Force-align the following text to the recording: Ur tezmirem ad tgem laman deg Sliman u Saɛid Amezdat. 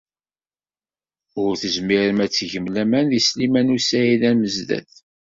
Ur 1.43 1.51
tezmirem 1.61 2.19
ad 2.25 2.31
tgem 2.31 2.67
laman 2.73 3.05
deg 3.11 3.23
Sliman 3.27 3.73
u 3.75 3.77
Saɛid 3.79 4.23
Amezdat. 4.31 4.93